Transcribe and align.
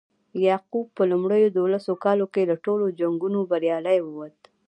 یعقوب 0.47 0.87
په 0.97 1.03
لومړیو 1.11 1.53
دولسو 1.59 1.91
کالو 2.03 2.25
کې 2.33 2.49
له 2.49 2.55
ټولو 2.65 2.85
جنګونو 2.99 3.39
بریالی 3.51 3.99
ووت. 4.01 4.37